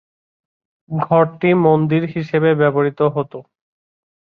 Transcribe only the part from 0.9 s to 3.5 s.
ঘরটি মন্দির হিসেবে ব্যবহৃত হতো।